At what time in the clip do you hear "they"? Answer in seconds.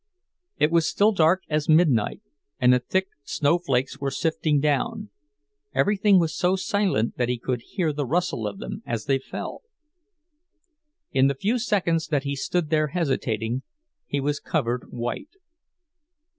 9.05-9.19